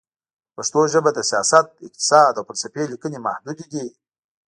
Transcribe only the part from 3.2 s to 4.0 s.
محدودې دي.